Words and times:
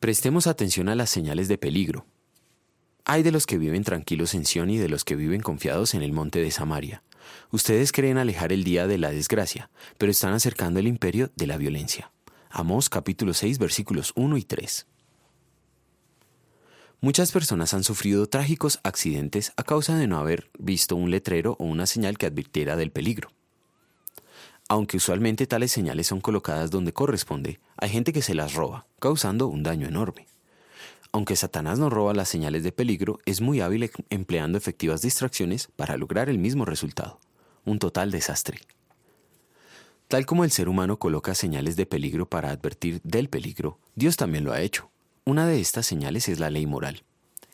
Prestemos 0.00 0.46
atención 0.46 0.90
a 0.90 0.94
las 0.94 1.08
señales 1.08 1.48
de 1.48 1.56
peligro. 1.56 2.04
Hay 3.06 3.22
de 3.22 3.32
los 3.32 3.46
que 3.46 3.56
viven 3.56 3.82
tranquilos 3.82 4.34
en 4.34 4.44
Sión 4.44 4.68
y 4.68 4.76
de 4.76 4.90
los 4.90 5.04
que 5.04 5.16
viven 5.16 5.40
confiados 5.40 5.94
en 5.94 6.02
el 6.02 6.12
monte 6.12 6.38
de 6.38 6.50
Samaria. 6.50 7.02
Ustedes 7.50 7.92
creen 7.92 8.18
alejar 8.18 8.52
el 8.52 8.62
día 8.62 8.86
de 8.86 8.98
la 8.98 9.10
desgracia, 9.10 9.70
pero 9.96 10.12
están 10.12 10.34
acercando 10.34 10.80
el 10.80 10.86
imperio 10.86 11.30
de 11.34 11.46
la 11.46 11.56
violencia. 11.56 12.12
Amós 12.50 12.90
capítulo 12.90 13.32
6 13.32 13.58
versículos 13.58 14.12
1 14.16 14.36
y 14.36 14.42
3. 14.42 14.86
Muchas 17.00 17.32
personas 17.32 17.72
han 17.72 17.84
sufrido 17.84 18.26
trágicos 18.26 18.80
accidentes 18.82 19.54
a 19.56 19.62
causa 19.62 19.96
de 19.96 20.06
no 20.06 20.18
haber 20.18 20.50
visto 20.58 20.94
un 20.94 21.10
letrero 21.10 21.56
o 21.58 21.64
una 21.64 21.86
señal 21.86 22.18
que 22.18 22.26
advirtiera 22.26 22.76
del 22.76 22.90
peligro. 22.90 23.30
Aunque 24.68 24.96
usualmente 24.96 25.46
tales 25.46 25.70
señales 25.70 26.08
son 26.08 26.20
colocadas 26.20 26.70
donde 26.70 26.92
corresponde, 26.92 27.60
hay 27.76 27.88
gente 27.88 28.12
que 28.12 28.22
se 28.22 28.34
las 28.34 28.54
roba, 28.54 28.86
causando 28.98 29.46
un 29.46 29.62
daño 29.62 29.86
enorme. 29.86 30.26
Aunque 31.12 31.36
Satanás 31.36 31.78
no 31.78 31.88
roba 31.88 32.14
las 32.14 32.28
señales 32.28 32.64
de 32.64 32.72
peligro, 32.72 33.20
es 33.26 33.40
muy 33.40 33.60
hábil 33.60 33.84
em-, 33.84 33.90
empleando 34.10 34.58
efectivas 34.58 35.02
distracciones 35.02 35.68
para 35.76 35.96
lograr 35.96 36.28
el 36.28 36.38
mismo 36.38 36.64
resultado, 36.64 37.20
un 37.64 37.78
total 37.78 38.10
desastre. 38.10 38.60
Tal 40.08 40.26
como 40.26 40.44
el 40.44 40.50
ser 40.50 40.68
humano 40.68 40.98
coloca 40.98 41.34
señales 41.34 41.76
de 41.76 41.86
peligro 41.86 42.28
para 42.28 42.50
advertir 42.50 43.00
del 43.04 43.28
peligro, 43.28 43.78
Dios 43.94 44.16
también 44.16 44.44
lo 44.44 44.52
ha 44.52 44.60
hecho. 44.60 44.90
Una 45.24 45.46
de 45.46 45.60
estas 45.60 45.86
señales 45.86 46.28
es 46.28 46.40
la 46.40 46.50
ley 46.50 46.66
moral. 46.66 47.04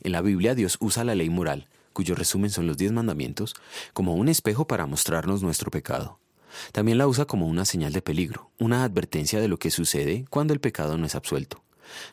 En 0.00 0.12
la 0.12 0.22
Biblia 0.22 0.54
Dios 0.56 0.76
usa 0.80 1.04
la 1.04 1.14
ley 1.14 1.30
moral, 1.30 1.68
cuyo 1.92 2.14
resumen 2.14 2.50
son 2.50 2.66
los 2.66 2.76
diez 2.76 2.92
mandamientos, 2.92 3.54
como 3.92 4.14
un 4.14 4.28
espejo 4.28 4.66
para 4.66 4.86
mostrarnos 4.86 5.42
nuestro 5.42 5.70
pecado. 5.70 6.18
También 6.72 6.98
la 6.98 7.06
usa 7.06 7.24
como 7.24 7.46
una 7.46 7.64
señal 7.64 7.92
de 7.92 8.02
peligro, 8.02 8.50
una 8.58 8.84
advertencia 8.84 9.40
de 9.40 9.48
lo 9.48 9.58
que 9.58 9.70
sucede 9.70 10.24
cuando 10.30 10.52
el 10.52 10.60
pecado 10.60 10.96
no 10.96 11.06
es 11.06 11.14
absuelto. 11.14 11.62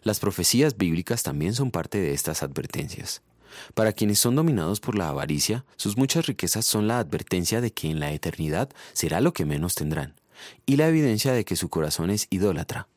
Las 0.04 0.20
profecías 0.20 0.78
bíblicas 0.78 1.24
también 1.24 1.54
son 1.54 1.72
parte 1.72 2.00
de 2.00 2.14
estas 2.14 2.44
advertencias. 2.44 3.22
Para 3.74 3.94
quienes 3.94 4.20
son 4.20 4.36
dominados 4.36 4.80
por 4.80 4.96
la 4.96 5.10
avaricia, 5.10 5.66
sus 5.76 5.98
muchas 5.98 6.26
riquezas 6.26 6.66
son 6.66 6.88
la 6.88 7.00
advertencia 7.00 7.62
de 7.62 7.72
que 7.72 7.90
en 7.90 8.00
la 8.00 8.12
eternidad 8.12 8.70
será 8.94 9.22
lo 9.22 9.34
que 9.34 9.46
menos 9.46 9.76
tendrán, 9.76 10.16
y 10.66 10.76
la 10.78 10.88
evidencia 10.88 11.34
de 11.34 11.46
que 11.46 11.56
su 11.56 11.70
corazón 11.70 12.10
es 12.10 12.28
idólatra. 12.30 12.88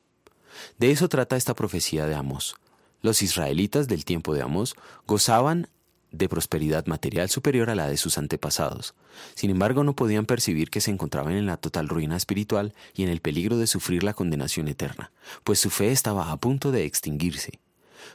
De 0.78 0.90
eso 0.90 1.08
trata 1.08 1.36
esta 1.36 1.54
profecía 1.54 2.06
de 2.06 2.14
Amos. 2.14 2.56
Los 3.02 3.22
israelitas 3.22 3.88
del 3.88 4.04
tiempo 4.04 4.34
de 4.34 4.42
Amos 4.42 4.74
gozaban 5.06 5.68
de 6.16 6.28
prosperidad 6.28 6.86
material 6.86 7.28
superior 7.28 7.70
a 7.70 7.74
la 7.74 7.88
de 7.88 7.96
sus 7.96 8.18
antepasados. 8.18 8.94
Sin 9.34 9.50
embargo, 9.50 9.84
no 9.84 9.94
podían 9.94 10.26
percibir 10.26 10.70
que 10.70 10.80
se 10.80 10.90
encontraban 10.90 11.34
en 11.34 11.46
la 11.46 11.56
total 11.56 11.88
ruina 11.88 12.16
espiritual 12.16 12.74
y 12.94 13.02
en 13.02 13.08
el 13.08 13.20
peligro 13.20 13.58
de 13.58 13.66
sufrir 13.66 14.02
la 14.02 14.14
condenación 14.14 14.68
eterna, 14.68 15.12
pues 15.44 15.58
su 15.58 15.70
fe 15.70 15.92
estaba 15.92 16.30
a 16.30 16.36
punto 16.36 16.72
de 16.72 16.84
extinguirse. 16.84 17.60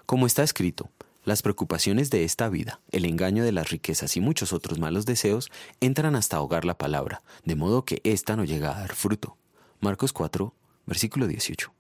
Como 0.06 0.26
está 0.26 0.44
escrito, 0.44 0.90
las 1.24 1.42
preocupaciones 1.44 2.10
de 2.10 2.24
esta 2.24 2.50
vida, 2.50 2.80
el 2.92 3.06
engaño 3.06 3.44
de 3.44 3.52
las 3.52 3.70
riquezas 3.70 4.18
y 4.18 4.22
muchos 4.22 4.54
otros 4.54 4.80
malos 4.80 5.06
deseos 5.06 5.52
entran 5.80 6.16
hasta 6.16 6.38
ahogar 6.38 6.66
la 6.66 6.78
palabra, 6.78 7.22
de 7.46 7.56
modo 7.56 7.86
que 7.86 8.02
ésta 8.04 8.36
no 8.36 8.44
llega 8.44 8.76
a 8.76 8.80
dar 8.80 8.96
fruto. 8.96 9.38
Marcos 9.80 10.14
4, 10.14 10.54
versículo 10.88 11.28
18. 11.28 11.72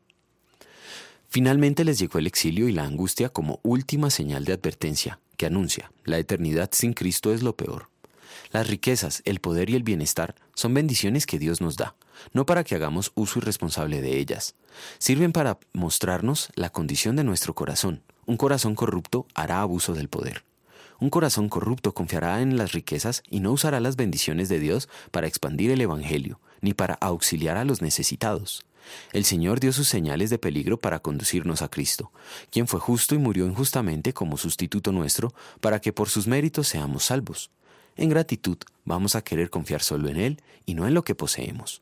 Finalmente 1.33 1.85
les 1.85 1.97
llegó 1.97 2.19
el 2.19 2.27
exilio 2.27 2.67
y 2.67 2.73
la 2.73 2.83
angustia 2.83 3.29
como 3.29 3.61
última 3.63 4.09
señal 4.09 4.43
de 4.43 4.51
advertencia, 4.51 5.21
que 5.37 5.45
anuncia, 5.45 5.89
la 6.03 6.17
eternidad 6.17 6.71
sin 6.73 6.91
Cristo 6.91 7.33
es 7.33 7.41
lo 7.41 7.55
peor. 7.55 7.87
Las 8.51 8.67
riquezas, 8.67 9.21
el 9.23 9.39
poder 9.39 9.69
y 9.69 9.77
el 9.77 9.83
bienestar 9.83 10.35
son 10.55 10.73
bendiciones 10.73 11.25
que 11.25 11.39
Dios 11.39 11.61
nos 11.61 11.77
da, 11.77 11.95
no 12.33 12.45
para 12.45 12.65
que 12.65 12.75
hagamos 12.75 13.13
uso 13.15 13.39
irresponsable 13.39 14.01
de 14.01 14.19
ellas. 14.19 14.55
Sirven 14.97 15.31
para 15.31 15.57
mostrarnos 15.71 16.49
la 16.55 16.69
condición 16.69 17.15
de 17.15 17.23
nuestro 17.23 17.55
corazón. 17.55 18.03
Un 18.25 18.35
corazón 18.35 18.75
corrupto 18.75 19.25
hará 19.33 19.61
abuso 19.61 19.93
del 19.93 20.09
poder. 20.09 20.43
Un 20.99 21.09
corazón 21.09 21.47
corrupto 21.47 21.93
confiará 21.93 22.41
en 22.41 22.57
las 22.57 22.73
riquezas 22.73 23.23
y 23.29 23.39
no 23.39 23.53
usará 23.53 23.79
las 23.79 23.95
bendiciones 23.95 24.49
de 24.49 24.59
Dios 24.59 24.89
para 25.11 25.27
expandir 25.27 25.71
el 25.71 25.79
Evangelio, 25.79 26.41
ni 26.59 26.73
para 26.73 26.95
auxiliar 26.95 27.55
a 27.55 27.63
los 27.63 27.81
necesitados. 27.81 28.65
El 29.11 29.25
Señor 29.25 29.59
dio 29.59 29.73
sus 29.73 29.87
señales 29.87 30.29
de 30.29 30.37
peligro 30.37 30.79
para 30.79 30.99
conducirnos 30.99 31.61
a 31.61 31.69
Cristo, 31.69 32.11
quien 32.49 32.67
fue 32.67 32.79
justo 32.79 33.15
y 33.15 33.17
murió 33.17 33.45
injustamente 33.45 34.13
como 34.13 34.37
sustituto 34.37 34.91
nuestro, 34.91 35.33
para 35.59 35.79
que 35.79 35.93
por 35.93 36.09
sus 36.09 36.27
méritos 36.27 36.67
seamos 36.67 37.05
salvos. 37.05 37.51
En 37.95 38.09
gratitud 38.09 38.57
vamos 38.85 39.15
a 39.15 39.23
querer 39.23 39.49
confiar 39.49 39.81
solo 39.81 40.09
en 40.09 40.17
Él 40.17 40.41
y 40.65 40.73
no 40.73 40.87
en 40.87 40.93
lo 40.93 41.03
que 41.03 41.15
poseemos. 41.15 41.81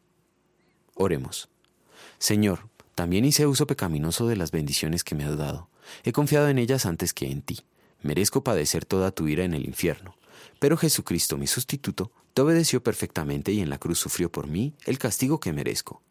Oremos. 0.95 1.49
Señor, 2.17 2.67
también 2.95 3.23
hice 3.25 3.47
uso 3.47 3.67
pecaminoso 3.67 4.27
de 4.27 4.35
las 4.35 4.51
bendiciones 4.51 5.03
que 5.03 5.15
me 5.15 5.23
has 5.23 5.37
dado. 5.37 5.69
He 6.03 6.11
confiado 6.11 6.49
en 6.49 6.57
ellas 6.57 6.85
antes 6.85 7.13
que 7.13 7.31
en 7.31 7.41
ti. 7.41 7.61
Merezco 8.01 8.43
padecer 8.43 8.85
toda 8.85 9.11
tu 9.11 9.27
ira 9.27 9.43
en 9.43 9.53
el 9.53 9.65
infierno. 9.65 10.15
Pero 10.59 10.77
Jesucristo, 10.77 11.37
mi 11.37 11.47
sustituto, 11.47 12.11
te 12.33 12.41
obedeció 12.41 12.83
perfectamente 12.83 13.51
y 13.51 13.61
en 13.61 13.69
la 13.69 13.77
cruz 13.77 13.99
sufrió 13.99 14.31
por 14.31 14.47
mí 14.47 14.73
el 14.85 14.97
castigo 14.97 15.39
que 15.39 15.53
merezco. 15.53 16.01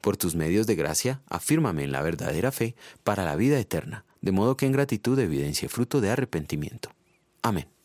Por 0.00 0.16
tus 0.16 0.34
medios 0.34 0.66
de 0.66 0.74
gracia, 0.74 1.20
afírmame 1.28 1.84
en 1.84 1.92
la 1.92 2.02
verdadera 2.02 2.52
fe 2.52 2.74
para 3.04 3.24
la 3.24 3.36
vida 3.36 3.58
eterna, 3.58 4.04
de 4.20 4.32
modo 4.32 4.56
que 4.56 4.66
en 4.66 4.72
gratitud 4.72 5.18
evidencie 5.18 5.68
fruto 5.68 6.00
de 6.00 6.10
arrepentimiento. 6.10 6.90
Amén. 7.42 7.75